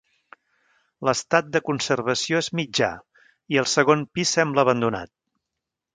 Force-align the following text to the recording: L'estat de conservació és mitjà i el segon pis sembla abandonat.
L'estat 1.09 1.51
de 1.57 1.61
conservació 1.67 2.41
és 2.45 2.49
mitjà 2.61 2.91
i 3.55 3.61
el 3.65 3.69
segon 3.77 4.05
pis 4.19 4.37
sembla 4.39 4.69
abandonat. 4.69 5.13